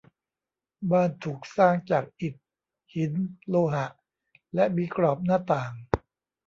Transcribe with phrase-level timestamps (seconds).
[0.91, 2.33] บ้านถูกสร้างจากอิฐ
[2.93, 3.13] หิน
[3.47, 3.87] โลหะ
[4.55, 5.71] และมีกรอบหน้าต่าง